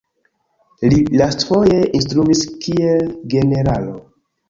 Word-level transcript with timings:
Li 0.93 1.01
lastfoje 1.23 1.77
instruis 2.01 2.45
kiel 2.67 3.15
generalo. 3.37 3.99